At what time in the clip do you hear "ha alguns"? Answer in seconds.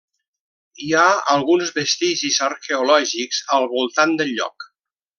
1.01-1.69